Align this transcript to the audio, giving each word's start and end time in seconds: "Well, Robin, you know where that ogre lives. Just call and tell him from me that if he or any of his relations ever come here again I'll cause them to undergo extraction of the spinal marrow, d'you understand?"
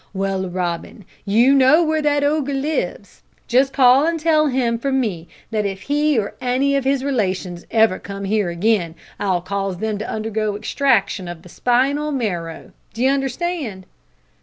"Well, 0.15 0.49
Robin, 0.49 1.05
you 1.25 1.53
know 1.53 1.83
where 1.83 2.01
that 2.01 2.23
ogre 2.23 2.55
lives. 2.55 3.21
Just 3.47 3.71
call 3.71 4.03
and 4.07 4.19
tell 4.19 4.47
him 4.47 4.79
from 4.79 4.99
me 4.99 5.27
that 5.51 5.63
if 5.63 5.83
he 5.83 6.17
or 6.17 6.33
any 6.41 6.75
of 6.75 6.85
his 6.85 7.03
relations 7.03 7.67
ever 7.69 7.99
come 7.99 8.23
here 8.23 8.49
again 8.49 8.95
I'll 9.19 9.41
cause 9.41 9.77
them 9.77 9.99
to 9.99 10.09
undergo 10.09 10.55
extraction 10.55 11.27
of 11.27 11.43
the 11.43 11.49
spinal 11.49 12.11
marrow, 12.11 12.71
d'you 12.95 13.11
understand?" 13.11 13.85